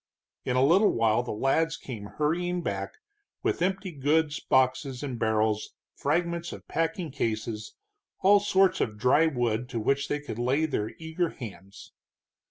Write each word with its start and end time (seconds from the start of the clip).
In 0.45 0.55
a 0.55 0.65
little 0.65 0.89
while 0.91 1.21
the 1.21 1.31
lads 1.31 1.77
came 1.77 2.05
hurrying 2.05 2.63
back, 2.63 2.95
with 3.43 3.61
empty 3.61 3.91
goods 3.91 4.39
boxes 4.39 5.03
and 5.03 5.19
barrels, 5.19 5.75
fragments 5.95 6.51
of 6.51 6.67
packing 6.67 7.11
cases, 7.11 7.75
all 8.21 8.39
sorts 8.39 8.81
of 8.81 8.97
dry 8.97 9.27
wood 9.27 9.69
to 9.69 9.79
which 9.79 10.07
they 10.07 10.19
could 10.19 10.39
lay 10.39 10.65
their 10.65 10.89
eager 10.97 11.29
hands. 11.29 11.91